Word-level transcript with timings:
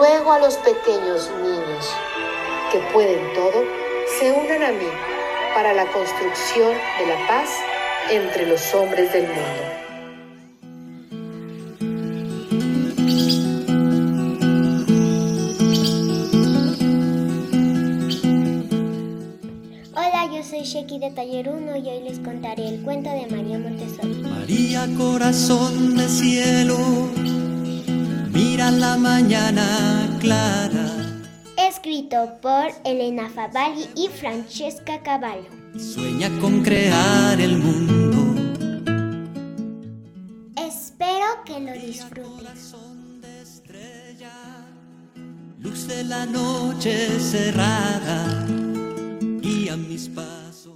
ruego 0.00 0.32
a 0.32 0.38
los 0.38 0.56
pequeños 0.56 1.30
niños 1.42 1.94
que 2.72 2.78
pueden 2.90 3.20
todo, 3.34 3.64
se 4.18 4.32
unan 4.32 4.62
a 4.62 4.72
mí 4.72 4.88
para 5.54 5.74
la 5.74 5.84
construcción 5.92 6.72
de 6.98 7.06
la 7.06 7.26
paz 7.28 7.50
entre 8.10 8.46
los 8.46 8.74
hombres 8.74 9.12
del 9.12 9.26
mundo. 9.26 9.62
Hola, 19.92 20.30
yo 20.34 20.42
soy 20.42 20.62
Sheki 20.62 20.98
de 20.98 21.10
Taller 21.10 21.50
1 21.50 21.76
y 21.76 21.88
hoy 21.90 22.08
les 22.08 22.20
contaré 22.20 22.68
el 22.68 22.82
cuento 22.82 23.10
de 23.10 23.26
María 23.26 23.58
Montessori. 23.58 24.22
María, 24.22 24.88
corazón 24.96 25.98
de 25.98 26.08
cielo, 26.08 26.78
la 28.78 28.96
mañana 28.96 30.08
clara. 30.20 30.86
Escrito 31.56 32.38
por 32.40 32.68
Elena 32.84 33.28
Favalli 33.28 33.88
y 33.96 34.08
Francesca 34.08 35.02
Cavallo. 35.02 35.48
Sueña 35.78 36.30
con 36.40 36.62
crear 36.62 37.40
el 37.40 37.58
mundo. 37.58 38.18
Espero 40.56 41.26
que 41.44 41.60
lo 41.60 41.72
estrella, 43.40 44.66
luz 45.58 45.86
de 45.86 46.04
la 46.04 46.26
noche 46.26 47.18
cerrada, 47.18 48.46
guía 49.40 49.76
mis 49.76 50.08
pasos. 50.08 50.74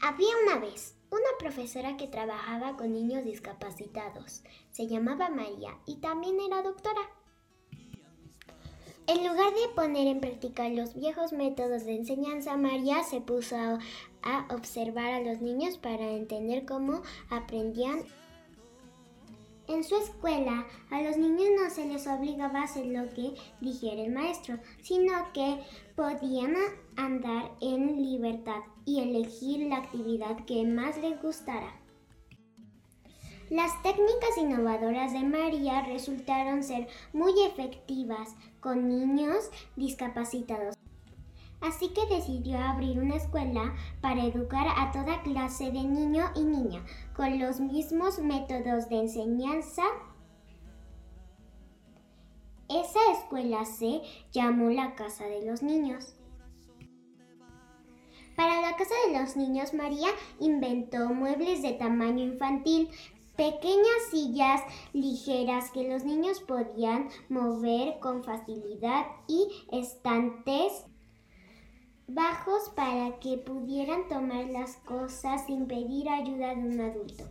Había 0.00 0.34
una 0.44 0.58
vez 0.58 0.94
una 1.10 1.30
profesora 1.38 1.96
que 1.96 2.06
trabajaba 2.06 2.76
con 2.76 2.92
niños 2.92 3.24
discapacitados. 3.24 4.42
Se 4.70 4.86
llamaba 4.86 5.28
María 5.28 5.76
y 5.86 5.96
también 5.96 6.40
era 6.40 6.62
doctora. 6.62 7.19
En 9.10 9.26
lugar 9.26 9.52
de 9.54 9.74
poner 9.74 10.06
en 10.06 10.20
práctica 10.20 10.68
los 10.68 10.94
viejos 10.94 11.32
métodos 11.32 11.84
de 11.84 11.96
enseñanza, 11.96 12.56
María 12.56 13.02
se 13.02 13.20
puso 13.20 13.56
a, 13.56 14.46
observar 14.54 15.14
a 15.14 15.20
los 15.20 15.40
niños 15.40 15.78
para 15.78 16.12
entender 16.12 16.64
cómo 16.64 17.02
aprendían. 17.28 18.04
En 19.66 19.82
su 19.82 19.96
escuela, 19.96 20.64
a 20.90 21.02
los 21.02 21.16
niños 21.16 21.48
no 21.60 21.70
se 21.70 21.86
les 21.86 22.06
obligaba 22.06 22.60
a 22.60 22.64
hacer 22.64 22.86
lo 22.86 23.08
que 23.08 23.34
dijera 23.60 24.00
el 24.00 24.12
maestro, 24.12 24.60
sino 24.80 25.12
que 25.34 25.58
podían 25.96 26.54
andar 26.94 27.50
en 27.60 28.00
libertad 28.00 28.60
y 28.84 29.00
elegir 29.00 29.66
la 29.66 29.78
actividad 29.78 30.44
que 30.44 30.64
más 30.64 30.96
les 30.98 31.20
gustara. 31.20 31.79
Las 33.50 33.82
técnicas 33.82 34.38
innovadoras 34.38 35.12
de 35.12 35.24
María 35.24 35.82
resultaron 35.82 36.62
ser 36.62 36.86
muy 37.12 37.32
efectivas 37.44 38.36
con 38.60 38.88
niños 38.88 39.50
discapacitados. 39.74 40.76
Así 41.60 41.88
que 41.88 42.06
decidió 42.06 42.58
abrir 42.58 43.00
una 43.00 43.16
escuela 43.16 43.74
para 44.00 44.24
educar 44.24 44.68
a 44.78 44.92
toda 44.92 45.22
clase 45.24 45.72
de 45.72 45.82
niño 45.82 46.30
y 46.36 46.44
niña 46.44 46.84
con 47.16 47.40
los 47.40 47.58
mismos 47.58 48.20
métodos 48.20 48.88
de 48.88 49.00
enseñanza. 49.00 49.82
Esa 52.68 53.00
escuela 53.12 53.64
se 53.64 54.02
llamó 54.30 54.70
la 54.70 54.94
Casa 54.94 55.24
de 55.24 55.44
los 55.44 55.60
Niños. 55.60 56.14
Para 58.36 58.60
la 58.62 58.76
Casa 58.76 58.94
de 59.06 59.18
los 59.18 59.36
Niños, 59.36 59.74
María 59.74 60.08
inventó 60.38 61.08
muebles 61.12 61.62
de 61.62 61.72
tamaño 61.72 62.24
infantil, 62.24 62.88
pequeñas 63.40 64.10
sillas 64.10 64.60
ligeras 64.92 65.70
que 65.70 65.88
los 65.88 66.04
niños 66.04 66.40
podían 66.40 67.08
mover 67.30 67.98
con 67.98 68.22
facilidad 68.22 69.06
y 69.28 69.48
estantes 69.72 70.84
bajos 72.06 72.68
para 72.76 73.18
que 73.18 73.38
pudieran 73.38 74.06
tomar 74.08 74.44
las 74.50 74.76
cosas 74.84 75.46
sin 75.46 75.66
pedir 75.66 76.10
ayuda 76.10 76.54
de 76.54 76.68
un 76.68 76.80
adulto. 76.82 77.24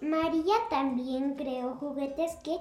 María 0.00 0.54
también 0.70 1.34
creó 1.34 1.74
juguetes 1.74 2.36
que 2.44 2.56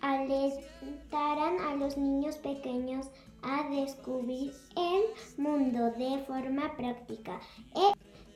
alentaran 0.00 1.60
a 1.60 1.74
los 1.74 1.98
niños 1.98 2.36
pequeños 2.36 3.08
a 3.42 3.68
descubrir 3.68 4.54
el 4.74 5.02
mundo 5.36 5.90
de 5.98 6.24
forma 6.26 6.74
práctica 6.78 7.38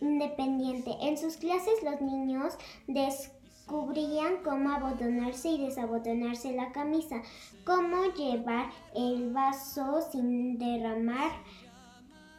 independiente. 0.01 0.93
En 1.01 1.17
sus 1.17 1.37
clases 1.37 1.83
los 1.83 2.01
niños 2.01 2.55
descubrían 2.87 4.43
cómo 4.45 4.71
abotonarse 4.71 5.49
y 5.49 5.65
desabotonarse 5.65 6.53
la 6.53 6.73
camisa, 6.73 7.23
cómo 7.65 8.05
llevar 8.15 8.71
el 8.95 9.33
vaso 9.33 10.03
sin 10.11 10.59
derramar 10.59 11.31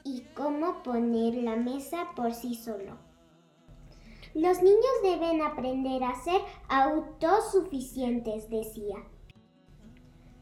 y 0.04 0.22
cómo 0.36 0.84
poner 0.84 1.36
la 1.36 1.56
mesa 1.56 2.12
por 2.16 2.34
sí 2.34 2.56
solo. 2.56 2.98
Los 4.34 4.62
niños 4.62 4.86
deben 5.04 5.42
aprender 5.42 6.04
a 6.04 6.14
ser 6.16 6.42
autosuficientes, 6.70 8.50
decía. 8.50 8.98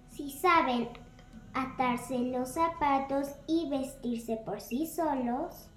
Si 0.09 0.31
saben 0.31 0.89
atarse 1.53 2.19
los 2.19 2.49
zapatos 2.49 3.29
y 3.47 3.69
vestirse 3.69 4.37
por 4.37 4.59
sí 4.59 4.85
solos, 4.85 5.69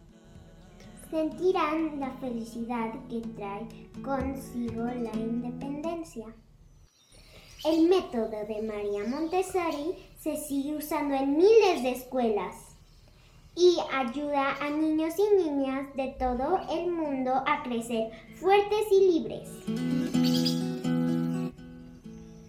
sentirán 1.10 2.00
la 2.00 2.10
felicidad 2.20 2.92
que 3.08 3.20
trae 3.36 3.66
consigo 4.02 4.84
la 4.84 5.12
independencia. 5.14 6.26
El 7.64 7.88
método 7.88 8.46
de 8.46 8.62
María 8.62 9.04
Montessori 9.08 9.94
se 10.18 10.36
sigue 10.36 10.76
usando 10.76 11.14
en 11.14 11.36
miles 11.36 11.82
de 11.82 11.90
escuelas 11.92 12.54
y 13.56 13.76
ayuda 13.92 14.56
a 14.60 14.70
niños 14.70 15.14
y 15.18 15.42
niñas 15.42 15.88
de 15.96 16.14
todo 16.18 16.60
el 16.70 16.92
mundo 16.92 17.32
a 17.46 17.62
crecer 17.64 18.10
fuertes 18.36 18.86
y 18.92 19.12
libres. 19.12 19.48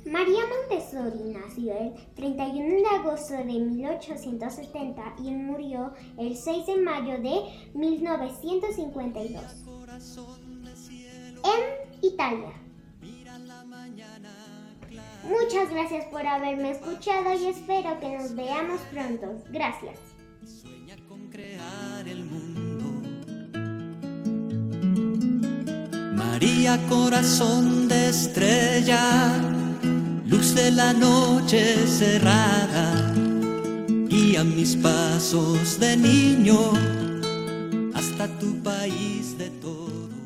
María 0.05 0.41
Montessori 0.47 0.78
nació 0.93 1.73
el 1.77 1.93
31 2.15 2.67
de 2.67 2.87
agosto 2.95 3.33
de 3.33 3.43
1870 3.43 5.15
y 5.23 5.31
murió 5.31 5.93
el 6.17 6.35
6 6.35 6.65
de 6.65 6.77
mayo 6.77 7.13
de 7.21 7.41
1952 7.73 9.43
en 11.43 11.61
Italia. 12.01 12.53
Muchas 15.23 15.69
gracias 15.69 16.05
por 16.05 16.25
haberme 16.25 16.71
escuchado 16.71 17.33
y 17.33 17.47
espero 17.47 17.99
que 17.99 18.17
nos 18.17 18.35
veamos 18.35 18.81
pronto. 18.91 19.43
Gracias. 19.51 19.99
María, 26.15 26.79
corazón 26.87 27.87
de 27.87 28.09
estrella, 28.09 29.38
luz 30.29 30.53
de 30.53 30.69
la 30.71 30.93
noche 30.93 31.87
cerrada, 31.87 33.13
guía 34.07 34.43
mis 34.43 34.75
pasos 34.75 35.79
de 35.79 35.97
niño 35.97 36.59
hasta 37.95 38.27
tu 38.39 38.55
país 38.61 39.37
de 39.37 39.49
todo. 39.61 40.18